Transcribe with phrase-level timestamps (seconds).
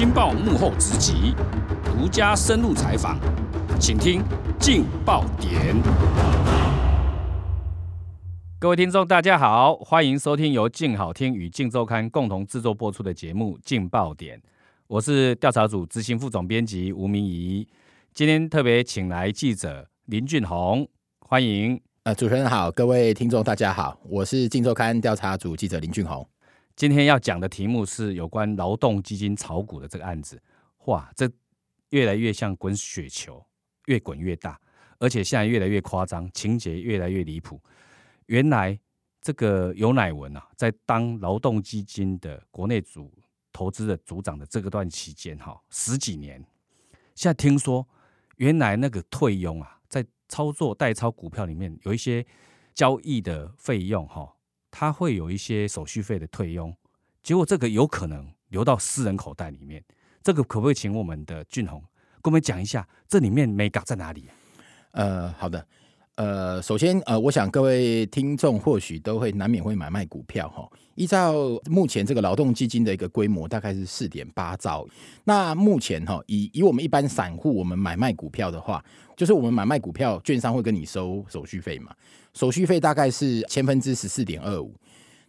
[0.00, 1.34] 镜报幕后直击，
[1.84, 3.18] 独家深入采访，
[3.78, 4.22] 请听
[4.58, 5.76] 劲爆点。
[8.58, 14.38] 各位听众，大家好，欢迎收听由劲好听与劲周刊共同制作播出的节目《劲爆点》，
[14.86, 17.68] 我是调查组执行副总编辑吴明仪。
[18.14, 20.88] 今天特别请来记者林俊宏，
[21.18, 21.78] 欢迎。
[22.04, 26.26] 呃，主持人好，各位听众大家好，我是劲周刊调查组记者林俊宏。
[26.80, 30.42] 今天要讲的题目是有关劳动基金炒股的这个案子，
[30.86, 31.30] 哇，这
[31.90, 33.44] 越来越像滚雪球，
[33.84, 34.58] 越滚越大，
[34.98, 37.60] 而且现在越来越夸张，情节越来越离谱。
[38.28, 38.80] 原来
[39.20, 43.12] 这个尤乃文啊，在当劳动基金的国内组
[43.52, 46.42] 投资的组长的这个段期间，哈，十几年，
[47.14, 47.86] 现在听说
[48.36, 52.24] 原来那个退佣啊，在操作代操股票里面有一些
[52.72, 54.34] 交易的费用，哈。
[54.70, 56.74] 他会有一些手续费的退佣，
[57.22, 59.84] 结果这个有可能流到私人口袋里面，
[60.22, 61.80] 这个可不可以请我们的俊宏
[62.22, 64.28] 跟我们讲一下，这里面眉角在哪里？
[64.92, 65.66] 呃，好的。
[66.20, 70.68] 呃，首先，呃，我想各位听众或许都会难免会买卖股票哈。
[70.94, 71.32] 依照
[71.64, 74.86] 目前这个劳动基金的一个规模，大概是四点八兆。
[75.24, 78.84] 那目前哈，以以我们一般散户，我们买卖股票的话，
[79.16, 81.90] 就是我们买卖股票，券商会跟你收手续费嘛？
[82.34, 84.74] 手续费大概是千分之十四点二五。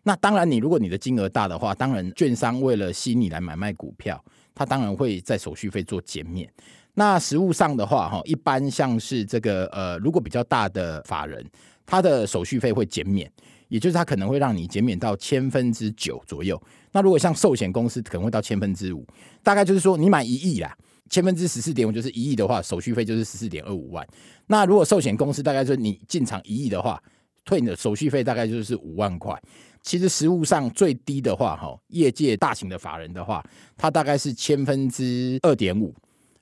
[0.03, 4.21] 那当然，你如果你的金额大的话，当然券商为了吸引你来买卖股票，
[4.53, 6.51] 他当然会在手续费做减免。
[6.93, 11.45] 那实物上的话，哈，一般像是这个呃，如果比较大的法人，
[11.85, 13.31] 他的手续费会减免，
[13.69, 16.61] 也就是他可能会让你减免到千分之九左右。
[16.91, 19.05] 那如果像寿险公司，可能会到千分之五，
[19.41, 20.75] 大概就是说你买一亿啦，
[21.09, 24.05] 千分之十四点五就是一亿的话，手续费就是十四点二五万。
[24.47, 27.01] 那如果寿险公司大概说你进场一亿的话，
[27.45, 29.41] 退你的手续费大概就是五万块。
[29.81, 33.43] 其实实务上最低的话，哈，业界大型的法人的话，
[33.77, 35.95] 它大概是千分之二点五。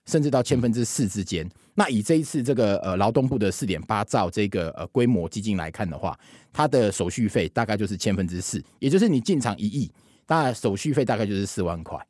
[0.10, 1.48] 甚至到千分之四之间。
[1.76, 6.17] 那以这一次这个呃劳动部的四点八兆这个呃规模基金来看的话，
[6.52, 9.89] 它的手续费大概就是千分之四，也就是你进场一亿，
[10.26, 12.04] 当然手续费大概就是四万块。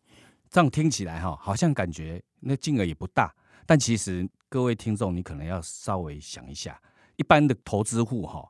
[0.50, 3.32] 这样听起来哈，好像感觉那金额也不大，
[3.68, 6.82] 但其实各位听众，你可能要稍微想一下，
[7.18, 8.50] 一般的投资户哈，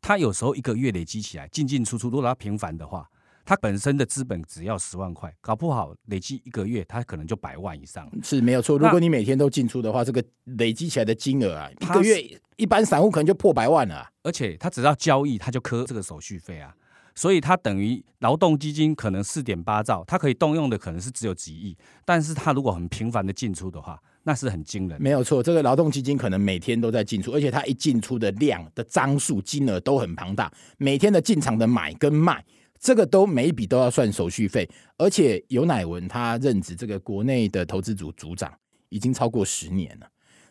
[0.00, 3.08] 他有时候一个月累积起来进进出出，如果他频繁的话。
[3.50, 8.08] 他本身的资本只要十万块，搞不好累积一个月，他可能就百万以上。
[8.22, 8.78] 是没有错。
[8.78, 12.24] 如果你每天都进出的话，这个累积起来的金额啊，一个月
[12.54, 14.08] 一般散户可能就破百万了啊。
[14.22, 16.72] 而且他只要交易，他就磕这个手续费啊。
[17.16, 21.76] 所以他等于劳动基金可能四点八兆，他可以动用的可能是只有几亿。
[22.04, 25.02] 但是他如果很频繁的进出的话，那是很惊人。
[25.02, 32.44] 没有错，这个劳动基金可能每天都在进出，而且他一进出的量的张数、金额都很庞大，每天的进场的买跟卖。
[32.80, 38.50] 这个都每一笔都要算手续费，而且尤乃文他任职这个国内的投资组组长
[38.88, 40.06] 已经超过十年了。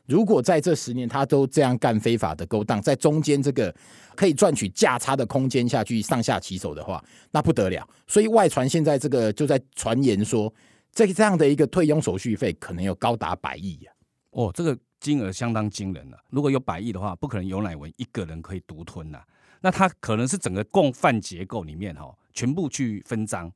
[0.05, 3.75] 如果在这十年他都这样干非法的勾当，在中间这个
[4.15, 7.87] 可以赚取价差的空间下去上下其手的话，那不得了。
[8.07, 10.51] 所以外传现在这个就在传言说，
[10.91, 13.93] 这这样的一个退佣手续费可能有高达百亿啊！
[14.31, 16.17] 哦，这个金额相当惊人了。
[16.29, 19.23] 如果有百亿的话，不可能尤乃文一个人可以独吞呐、
[19.61, 23.51] 那他可能是整个共犯结构里面哈，全部去分赃。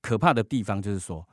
[0.00, 1.26] 可怕的地方就是说，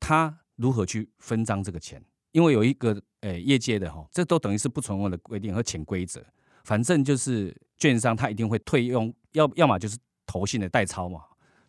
[0.00, 2.02] 他如何去分赃这个钱？
[2.32, 6.24] 因为有一个诶业界的哈，这都等于是不成文的规定和潜规则。
[6.64, 11.20] 反正就是券商他一定会退用，要要么就是投信的代操嘛。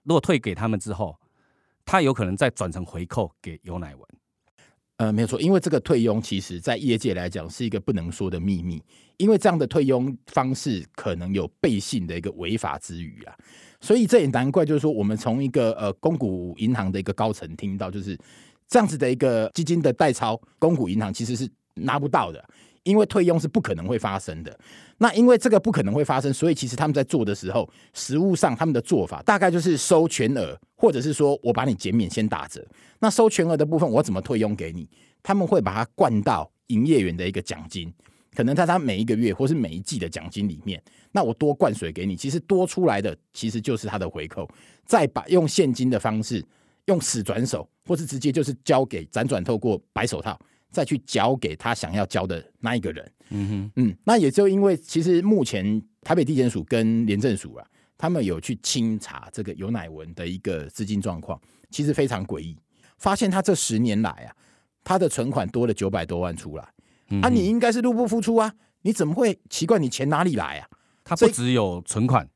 [0.03, 1.19] 如果退给他们之后，
[1.83, 4.07] 他有可能再转成回扣给尤乃文。
[4.97, 8.81] 呃，没有错，因为这个退佣其实在业界来讲是一个不能说的秘密，
[9.17, 13.35] 因为这样的退佣方式可能有背信的一个违法之余啊，
[13.81, 18.17] 所以这也难怪，就是说我们从一个呃公股银行的一个高层听到，就是
[18.69, 22.43] 这样子的一个基金的代操，公股银行其实是拿不到的。
[22.85, 24.57] 因为退佣是不可能会发生的，
[24.99, 32.65] 那因为这个不可能会发生，所以其实他们在做的时候，实务上他们的做法大概就是收全额，或者是说我把你减免先打折。
[32.99, 34.87] 那收全额的部分，我怎么退佣给你？
[35.23, 37.91] 他们会把它灌到营业员的一个奖金，
[38.35, 40.79] 可能在他每一个月或是每一季的奖金里面，
[41.11, 44.47] 那我多灌水给你，其实多出来的其实就是他的回扣，
[44.85, 46.45] 再把用现金的方式，
[46.85, 50.39] 用死转手，或是直接就是交给辗转透过白手套。
[50.71, 57.65] 再去交给他想要交的那一个人，嗯哼，嗯，那也就因为其实目前台北地检署跟廉政署啊，
[57.97, 61.39] 他们有去清查这个尤乃文的一个资金状况，
[61.69, 62.57] 其实非常诡异，
[62.97, 64.35] 发现他这十年来啊，
[64.83, 66.67] 他的存款多了九百多万出来，
[67.09, 70.67] 嗯、啊，你应该是入不敷出啊，你怎么会奇怪你钱哪里来啊？
[71.03, 72.29] 他不只有存款，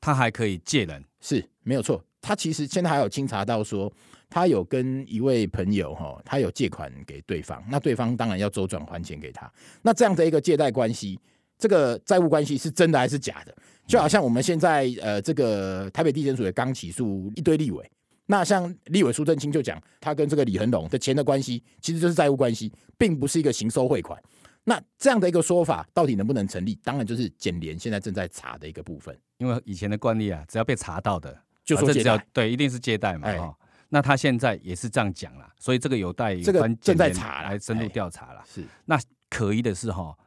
[0.00, 3.92] 他还可以借人，是没有错，他其实现在还有清查到说。
[4.34, 9.48] 他有跟一位朋友哈，他有借款给对方，那对方当然要周转还钱给他。
[9.80, 11.16] 那这样的一个借贷关系，
[11.56, 13.56] 这个债务关系是真的还是假的？
[13.86, 17.88] 就好像我们现在呃，这个台北地检署也刚起诉一堆立委，
[18.26, 24.20] 那像立委苏正清就讲，他跟这个李恒龙的钱的关系其实就是债务关系，并不是一个行收汇款。
[24.64, 26.76] 那这样的一个说法到底能不能成立？
[26.82, 29.16] 当然就是检联现在正在查的一个部分。
[29.38, 33.28] 因为以前的惯例啊，只要被查到的，就说借贷，对，一定是借贷嘛。
[33.28, 33.54] 哈、哎，
[33.94, 38.42] 那他现在也是这样讲了，所以这个有待这个正在查来深入调查了。
[38.44, 38.98] 是，那
[39.30, 40.18] 可疑的是哈，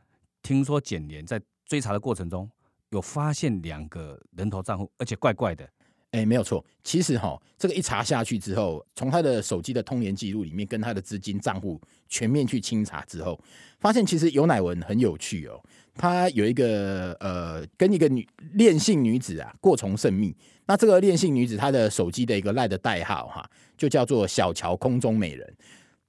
[0.41, 2.49] 听说检联在追查的过程中
[2.91, 5.69] 有发现两个人头账户，而且怪怪的。
[6.17, 6.63] 哎，没有错。
[6.83, 11.79] 其实哈，这个一查下去之后，从他的手机的通联记录里面，跟他的资金账户
[12.09, 13.39] 全面去清查之后，
[13.79, 15.61] 发现其实尤乃文很有趣哦。
[15.93, 20.35] 他有一个呃，跟一个女恋性女子啊过从甚密。
[20.65, 25.55] 那这个恋性女子她的手机的一个赖的代号哈，就叫做小乔空中美人。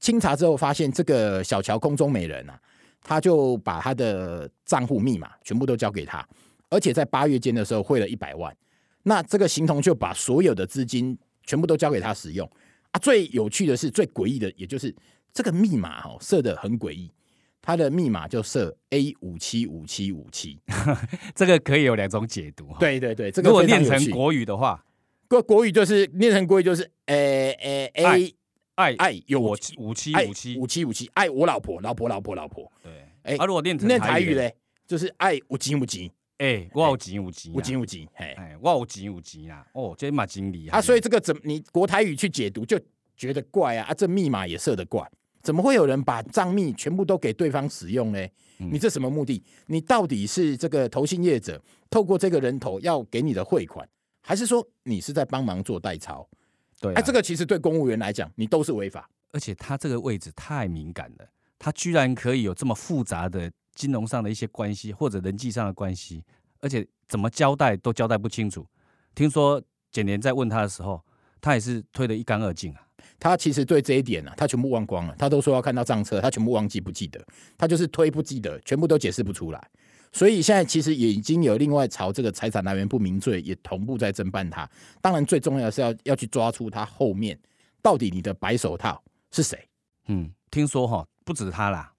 [0.00, 2.60] 清查之后发现，这个小乔空中美人啊，
[3.02, 6.26] 他就把他的账户密码全部都交给他，
[6.70, 8.55] 而且在八月间的时候汇了一百万。
[9.04, 12.50] 那这个形同就把所有的资金全部都交给他使用
[12.90, 12.98] 啊！
[13.00, 14.94] 最有趣的是，最诡异的，也就是
[15.32, 17.10] 这个密码哦，设的很诡异。
[17.60, 20.58] 他的密码就设 A 五七五七五七，
[21.34, 22.74] 这个可以有两种解读。
[22.80, 24.82] 对对对，这个如果念成国语的话，
[25.28, 28.34] 国国语就是念成国语就是诶诶 A
[28.76, 29.56] 爱爱有我五
[29.92, 32.72] 七五七五七五七爱我老婆老婆老婆老婆。
[32.82, 32.92] 对，
[33.22, 34.54] 哎，啊，如果念成念台语嘞，
[34.86, 36.10] 就是爱五七五七。
[36.38, 39.67] 哎、欸，我有钱有钱，有钱有钱，哎，哎，我有钱有钱啦！
[39.73, 42.79] 哦，这蛮经理啊，所以这个怎么你国台语去解读就
[43.17, 43.87] 觉得怪啊！
[43.88, 45.05] 啊，这密码也设得怪，
[45.43, 48.25] 怎么会有人把账密全部都给对方使用呢？
[48.61, 49.43] 嗯、你这什么目的？
[49.67, 53.88] 你到底是这个投信业者透过这个人头要给你的汇款，
[54.20, 56.29] 还是说你是在帮忙做代操？
[56.81, 66.22] 对、啊，哎、啊，这个其实对公务员来讲，你都是违法，而且他这个位置太敏感了，他居然可以有这么复杂的金融上的一些关系或者人际上的关系，
[66.60, 66.86] 而且。
[67.08, 68.66] 怎么交代都交代不清楚。
[69.14, 69.58] 听说
[69.90, 71.02] 检廉在问他的时候，
[71.40, 72.82] 他也是推得一干二净啊。
[73.19, 75.16] 他其实对这一点呢、啊，他全部忘光了。
[75.19, 77.19] 他都说要看到账册，他全部忘记不记得。
[77.56, 79.70] 他就是推不记得，全部都解释不出来。
[80.12, 84.69] 所以现在其实也已经有另外朝这个财产来源不明罪也同步在侦办他。
[85.00, 87.40] 当然最重要的是要要去抓出他后面
[87.81, 89.58] 到底你的白手套是谁。
[90.08, 91.90] 嗯，听说哈不止他啦，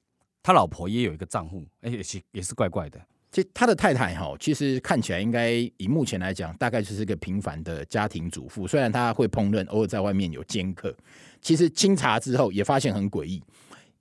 [0.41, 2.99] 他老婆也有一个账户，哎也是也是怪怪的。
[3.31, 8.67] 其他的太太哈，其实看起来应该以目前来讲，大概就是一个平凡的家庭主妇。
[8.67, 10.95] 虽然他会烹饪，偶尔在外面有兼客。
[11.39, 13.43] 其实清查之后也发现很诡异，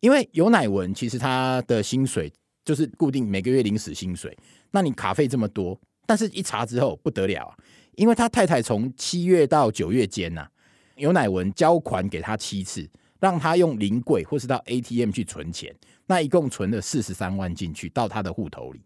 [0.01, 2.33] 因为尤乃文其实他的薪水
[2.65, 4.35] 就是固定每个月领死薪水。
[4.71, 7.55] 那你卡费这么多，但是一查之后不得了啊，
[7.97, 10.49] 因为他太太从七月到九月间呐，
[10.97, 12.89] 尤乃文交款给他七次，
[13.21, 15.75] 让他用临柜或是到 ATM 去存钱，
[16.09, 18.81] 那一共存了四十三万进去到他的户头里。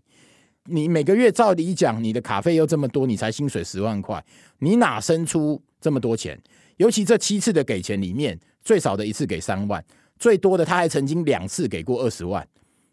[0.66, 4.22] 你每个月照理讲，你的卡费又这么多，你才薪水十万块，
[4.58, 6.40] 你哪生出这么多钱？
[6.76, 9.84] 尤其这七次的给钱里面，最少的一次给三万，
[10.18, 12.46] 最多的他还曾经两次给过二十万。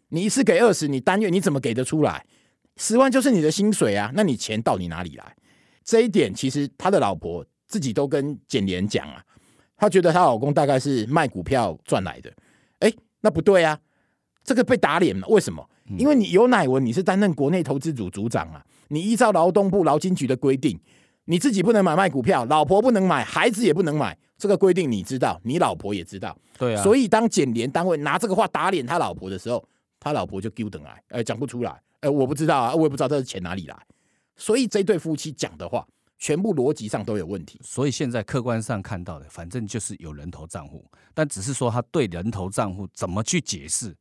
[0.08, 2.24] 你一次给二十，你单月你怎么给得出来？
[2.76, 5.36] 十万就是你的薪水啊，那你钱到底哪里来？
[5.84, 9.22] 这一点其实他的老婆自己都跟检廉讲啊，
[9.76, 12.32] 他觉得他老公大概是卖股票赚来的。
[12.80, 13.78] 哎，那不对啊，
[14.44, 15.68] 这个被打脸了，为什么？
[15.98, 20.78] 因为你有乃文，你是担任国内投资组组长啊，你依照劳动部劳金局的规定，
[21.24, 26.82] 你自己不能买卖股票，老婆不能买，孩子也不能买，这个规定你知道，你老婆也知道，对啊。
[26.82, 29.66] 所以当检联单位拿这个话打脸他老婆的时候，
[29.98, 33.76] 他老婆就丢等来，哎，讲不出来，哎，我不知道啊，我也不知道这是钱哪里来。
[34.36, 35.86] 所以这对夫妻讲的话，
[36.18, 37.60] 全部逻辑上都有问题。
[37.62, 43.94] 所以现在客观上看到的，反正就是有人头账户，但只是说他对人头账户怎么去解释，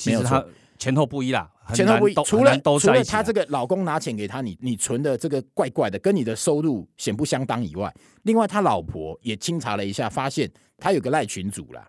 [0.00, 0.44] 其实他。
[0.78, 2.14] 前后不一啦，前后不一。
[2.24, 11.86] 除了除了他这个老公拿钱给他，你你存的这个怪怪的，跟你的收入显不相当以外，另外他老婆也清查了一下，发现他有个赖群主啦。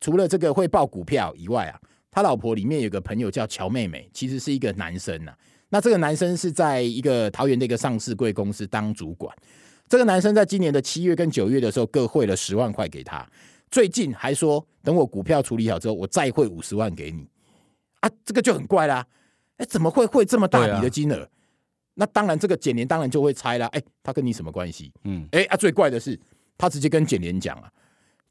[0.00, 1.80] 除了这个会报股票以外啊，
[2.12, 5.32] 他老婆里面有个朋友叫乔妹妹，其实是一个男生呐。
[5.70, 9.36] 那这个男生是在一个桃园的一个上市贵公司当主管。
[9.88, 13.28] 这个男生在今年的七月跟九月的时候各汇了十万块给他，
[13.68, 17.26] 最近还说等我股票处理好之后，我再汇五十万给你。
[18.00, 19.06] 啊，这个就很怪啦！
[19.56, 21.22] 哎，怎么会汇这么大笔的金额？
[21.22, 21.28] 啊、
[21.94, 23.66] 那当然，这个简廉当然就会猜啦。
[23.68, 24.92] 哎，他跟你什么关系？
[25.04, 26.18] 嗯，哎啊，最怪的是，
[26.56, 27.70] 他直接跟简廉讲啊，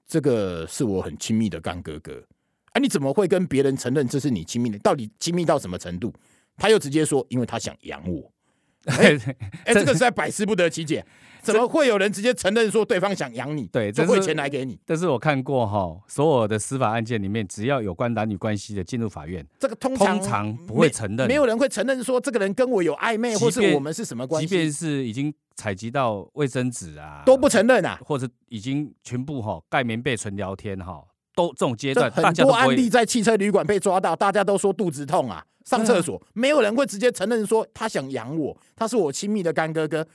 [0.07, 2.23] 这个是我很亲密的干哥哥。
[2.71, 4.79] 啊，你怎么会跟别人承认这是你亲密的？
[4.79, 6.13] 到底亲密到什么程度？
[6.55, 8.31] 他又直接说，因为他想养我。
[8.87, 9.17] 哎，
[9.65, 11.05] 哎，这个实在百思不得其解。
[11.53, 13.67] 怎么会有人直接承认说对方想养你？
[13.67, 14.79] 对，就汇钱来给你。
[14.85, 24.47] 但是我看过哈，所有的司法案件里面，只要有关男女关系的进入法院，这个通常通常不会承认没，没有人会承认说这个人跟我有暧昧，或是我们是什么关系。
[24.47, 31.03] 即便是已经采集到卫生纸啊，都不承认啊，或者已经全部哈盖棉被纯聊天哈，
[31.35, 40.05] 都这种阶段，很多案例在汽车旅馆被抓到，大家都说肚子痛啊，上厕所，没有人会直接承认说他想养我，他是我亲密的干哥哥。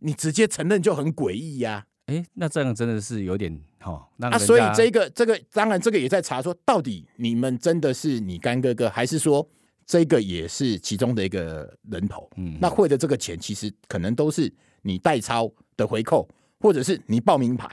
[0.00, 1.86] 你直接承认就很诡异呀！
[2.06, 4.08] 哎，那这样真的是有点哈。
[4.16, 9.48] 那、啊、所以这个这个当然这个也在查说，到底你们真的是你干哥哥，还是说
[9.84, 12.30] 这个也是其中的一个人头？
[12.36, 16.28] 嗯，那汇的这个钱其实可能都是你代抄的回扣，
[16.60, 17.68] 或者是你报名牌，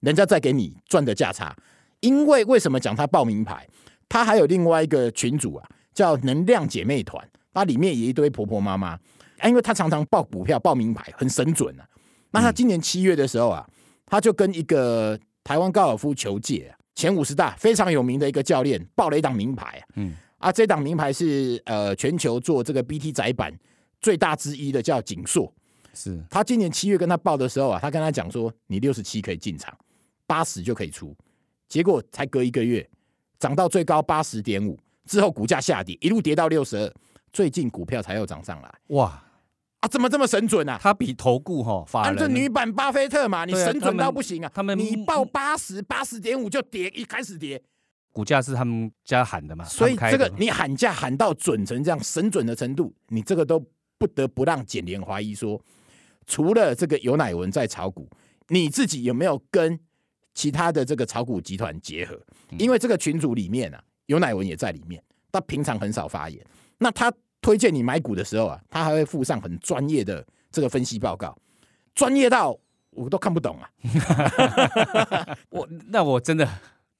[0.00, 1.56] 人家再给你赚的价差。
[2.00, 3.68] 因为为什么讲他报名牌？
[4.08, 8.98] 他还有另外一个群主啊，叫能量姐妹团，它里面也一堆婆婆妈妈。
[9.44, 11.86] 因为他常常报股票、报名牌，很神准啊。
[12.30, 13.66] 那他今年七月的时候啊，
[14.06, 19.82] 他就跟一个台湾高尔夫球界前五十大非常有名的一个教练报了一档名牌啊。
[19.96, 23.52] 嗯，啊，这档名牌是呃全球做这个 BT 载板
[24.00, 25.52] 最大之一的，叫景硕。
[25.94, 29.74] 是他今年七月跟他报的时候啊，他跟他讲说，你六十七可以进场，
[30.26, 31.16] 八十就可以出。
[31.68, 32.86] 结果才隔一个月，
[33.38, 36.92] 涨到最高八十点五，之后股价下跌，一路跌到六十二，
[37.32, 38.74] 最近股票才又涨上来。
[38.88, 39.22] 哇！
[39.86, 40.76] 啊，怎么这么神准啊？
[40.82, 44.50] 他比投顾哈，反正女版巴菲特嘛，你神准到不行啊！
[44.52, 47.62] 他们你报八十八十点五就跌，一开始跌，
[48.12, 49.64] 股价是他们家喊的嘛？
[49.64, 53.64] 所以这个你喊价喊到准成这样神准的程度，你这个都
[53.96, 55.60] 不得不让检廉怀疑说，
[56.26, 58.10] 除了这个有乃文在炒股，
[58.48, 59.78] 你自己有没有跟
[60.34, 62.20] 其他的这个炒股集团结合？
[62.58, 65.00] 因为这个群组里面啊，有乃文也在里面，
[65.30, 66.44] 他平常很少发言，
[66.78, 67.12] 那他。
[67.46, 71.38] 推荐你买股的时候啊，他还会附上很专业的这个分析报告，
[71.94, 72.58] 专业到
[72.90, 73.70] 我都看不懂啊。
[75.50, 76.48] 我那我真的，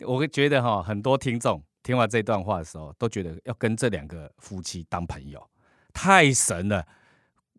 [0.02, 5.44] 我会觉得哈，很多听众听完这段话的时候，都觉得要跟这两个夫妻当朋友，
[5.92, 6.86] 太神了，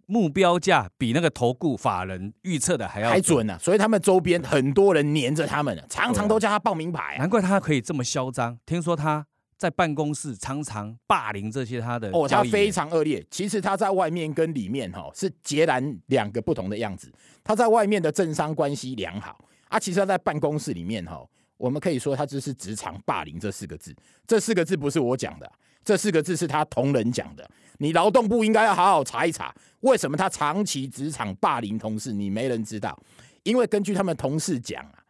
[0.06, 8.58] 目标价比那个投顾法人预测的还要还准啊，所以他们周边很多人黏着他们，常常都叫他报名牌啊，难怪他可以这么嚣张。
[8.65, 9.27] 听说他。
[9.57, 13.25] 在办公室常常霸凌这些他的哦，他非常恶劣。
[13.31, 17.11] 其实他在外面跟里面哈是截然两个不同的样子。
[17.43, 21.25] 他在外面的政商关系良好啊，其实他在办公室里面哈，
[21.57, 23.95] 我们可以说他就是职场霸凌这四个字。
[24.27, 25.51] 这四个字不是我讲的，
[25.83, 27.49] 这四个字是他同仁讲的。
[27.79, 32.13] 你劳动部应该要好好查一查，为什么他长期职场霸凌同事？
[32.13, 32.95] 你没人知道，
[33.41, 35.01] 因为根据他们同事讲啊，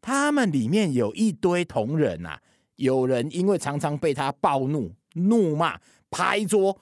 [0.00, 2.42] 他们里面有一堆同仁啊。
[2.76, 5.78] 有人因为常常被他暴怒、怒骂、
[6.10, 6.78] 拍桌，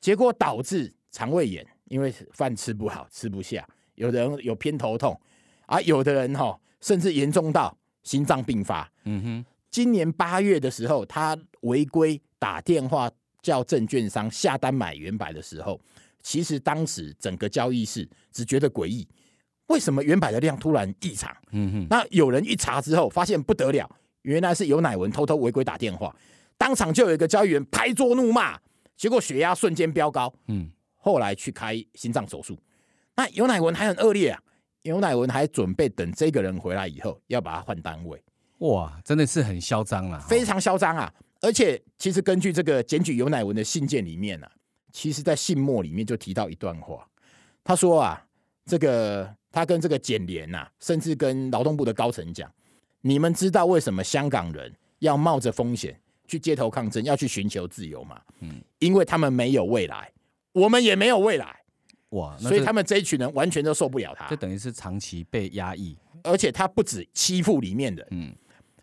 [0.00, 3.66] 结果导致肠胃炎，因为饭吃不好、吃不下。
[3.94, 5.18] 有的人有偏头痛，
[5.66, 8.90] 啊，有的人哈甚至严重到心脏病发。
[9.04, 13.10] 嗯哼，今年八月的时候，他违规打电话
[13.42, 15.78] 叫证券商下单买元百的时候，
[16.22, 19.06] 其实当时整个交易室只觉得诡异，
[19.66, 21.34] 为什么元百的量突然异常？
[21.52, 23.90] 嗯哼，那有人一查之后，发现不得了。
[24.22, 26.14] 原来是有乃文偷偷违规打电话，
[26.58, 28.58] 当场就有一个交易员拍桌怒骂，
[28.96, 30.32] 结果血压瞬间飙高。
[30.48, 32.58] 嗯，后来去开心脏手术。
[33.16, 34.40] 那有乃文还很恶劣啊，
[34.82, 38.22] 有乃文还准备等这个人回来以后要把他换单位。
[38.58, 41.12] 哇，真的是很嚣张啊，非常嚣张啊！
[41.40, 44.52] 而且其实根据这个检举有乃文的信件里面呢、啊，
[44.92, 47.08] 其实在信末里面就提到一段话，
[47.64, 48.22] 他说啊，
[48.66, 52.52] 这个他跟这个检联呐，甚至跟劳动部的高层讲。
[53.02, 58.20] 你们知道为什么香港人要冒着风险去街头抗争，要去寻求自由吗？
[58.40, 60.12] 嗯，因为他们没有未来，
[60.52, 61.60] 我们也没有未来。
[62.10, 64.28] 哇，所以他们这一群人完全都受不了他。
[64.28, 68.06] 就等于是长期被压抑，而且他不止欺负里面的。
[68.10, 68.34] 嗯，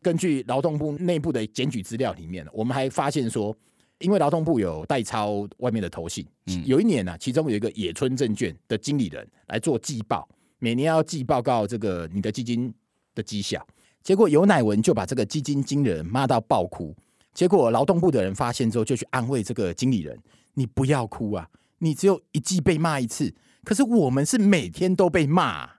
[0.01, 3.55] 根据劳动部内部的检举资料里面，我们还发现说，
[3.99, 10.27] 因为劳动部有代抄外面的投信，嗯，有一年呢，其中有一个野村证券的经理人来做季报，
[10.59, 12.73] 每年要季报告这个你的基金
[13.13, 13.65] 的绩效。
[14.07, 16.95] 结果尤乃文就把这个基金经理人骂到爆哭，
[17.33, 20.17] 结果劳动部的人发现之后就去安慰这个经理人
[20.55, 21.49] ：“你不要哭啊，
[21.79, 23.35] 你只有一季被骂一次，
[23.65, 25.69] 可是我们是每天都被骂，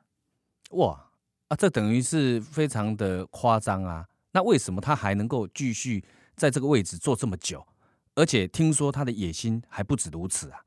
[0.73, 1.09] 哇
[1.49, 4.05] 啊，这等于是非常的夸张啊！
[4.33, 6.05] 那为什么他还能够继续
[6.37, 7.67] 在这个位置做这么久？
[8.15, 10.61] 而且听说他的野心还不止如此啊！”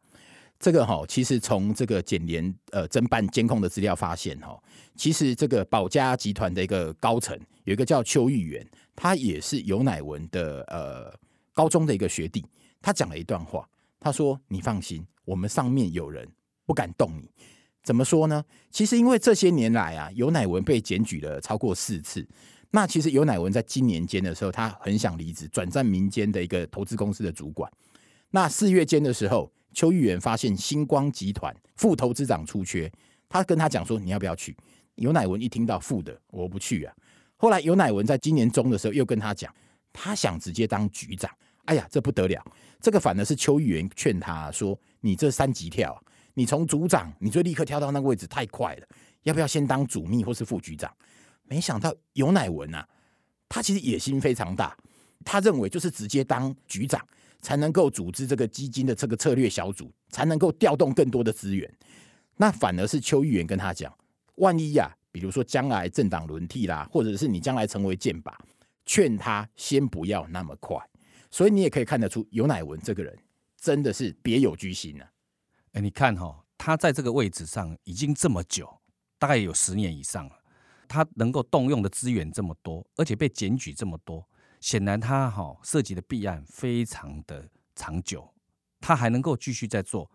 [0.62, 4.58] 这个哈，其实从这个检联呃侦办监控的资料发现哈，
[4.96, 8.66] 其实这个宝佳集团的一个高层有一个叫邱玉元，
[8.96, 11.12] 他也是尤乃文的呃
[11.52, 12.46] 高中的一个学弟。
[12.80, 13.68] 他讲了一段话，
[14.00, 16.28] 他说：“你放心，我们上面有人
[16.68, 17.28] 不敢动你。
[17.84, 18.46] 怎么说呢？
[18.70, 22.28] 其实因为这些年来啊，尤乃文被检举了超过四次。
[22.70, 27.72] 那其实尤乃文在今年间的时候，他很想离职，转战民间的一个投资公司的主管。
[28.30, 32.92] 那四月间的时候，邱玉元发现星光集团副投资长出缺，
[33.30, 34.56] 他跟他讲说：“你要不要去？”
[34.96, 36.94] 尤乃文一听到副的，我不去啊。
[37.38, 39.54] 后来尤乃文在今年中的时候又跟他讲，
[39.92, 41.32] 他想直接当局长。
[41.66, 42.44] 哎呀，这不得了！
[42.80, 46.02] 这个反而是邱玉元劝他说：“你这三级跳。”
[46.34, 48.88] 你从组长，你就立刻跳到那个位置太快了，
[49.24, 50.90] 要不要先当主秘或是副局长？
[51.44, 52.88] 没想到尤乃文啊，
[53.50, 54.76] 他其实野心非常大，
[55.26, 57.06] 他认为就是直接当局长
[57.42, 61.72] 才能够组织这个基金的这个策略小组，才能够调动更多的资源。
[62.38, 63.94] 那反而是邱议员跟他讲，
[64.36, 68.34] 万一呀、比如说将来政党轮替啦，或者是你将来成为剑靶，
[68.86, 70.78] 劝他先不要那么快。
[71.30, 73.18] 所以你也可以看得出，尤乃文这个人
[73.58, 75.12] 真的是别有居心呢、啊。
[75.74, 78.70] 哎，你看哈、哦，他在这个位置上已经这么久，
[79.18, 80.36] 大概有十年以上了。
[80.88, 84.28] 他能够动用的资源这么多，而且被检举这么多，
[84.62, 88.34] 显然他哈、涉及的弊案非常的长久。
[88.80, 90.10] 他还能够继续在做，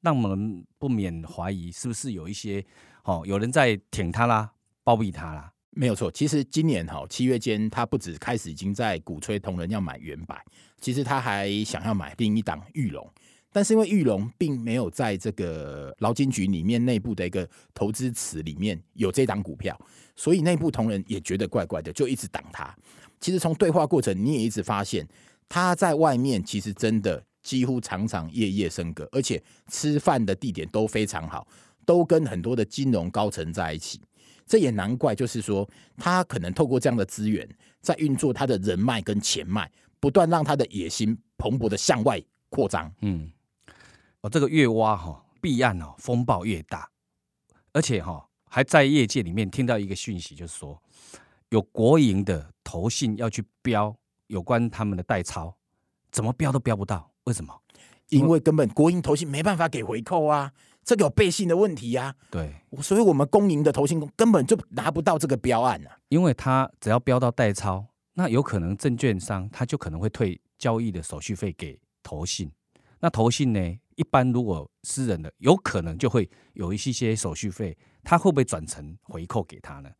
[0.00, 2.62] 让我们不免怀疑是不是有一些
[3.04, 5.52] 哦有人在挺他啦、包庇他啦。
[5.70, 10.44] 没有错，其实今年哈七月间，他不止开始已经在鼓吹同仁要买原百，
[10.78, 13.10] 其实他还想要买另一档裕隆。
[13.54, 19.78] 但是因为裕隆并没有在这个劳金局里面内部的一个投资池里面有这档股票，
[20.16, 22.74] 所以内部同仁也觉得怪怪的，就一直挡他。
[23.22, 25.08] 其实从对话过程，你也一直发现
[25.48, 31.46] 他在外面其实真的几乎常常夜夜笙歌，而且吃饭的地点都非常好，
[31.86, 34.00] 都跟很多的金融高层在一起。
[34.44, 37.48] 这也难怪，就是说他可能透过这样的资源，
[37.80, 42.92] 在运作他的人脉跟钱脉，不断让他的野心蓬勃的向外扩张。
[43.02, 43.30] 嗯。
[44.22, 46.90] 哦，这个越挖哈，弊案哦，风暴越大，
[47.72, 50.80] 而且哈，还在业界里面听到一个讯息，就是说
[51.50, 53.94] 有国营的投信要去标
[54.28, 55.54] 有关他们的代操，
[56.10, 57.54] 怎么标都标不到，为什么？
[58.08, 60.50] 因为根本国营投信没办法给回扣啊，
[60.82, 62.14] 这个有背信的问题呀。
[62.30, 72.50] 对，所以我们公营的投信根本就拿不到这个标案啊，因为他只要标到代操，那有可能证券商他就可能会退交易的手续费给投信，
[73.00, 73.60] 那投信呢？
[73.96, 79.90] 一般如果私人的，有可能就会有一些些手续费，他会不会转成回扣给他呢？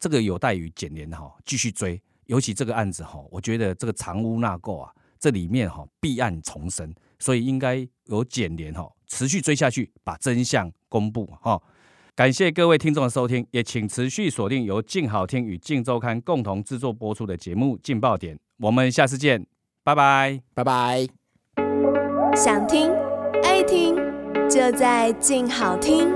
[0.00, 11.60] 这个有待于检联哈继续追，尤其这个案子哈，我觉得这个藏污纳垢啊，这里面哈弊案丛生，所以应该由检联哈持续追下去，把真相公布哈。
[12.14, 19.44] 感谢各位听众的收听，也请持续锁定由静好听与静周刊共同制作播出的节目《劲爆点》，我们下次见，
[19.82, 21.08] 拜拜，拜拜，
[22.36, 22.92] 想听。
[23.42, 23.96] 爱听
[24.48, 26.08] 就在静好听。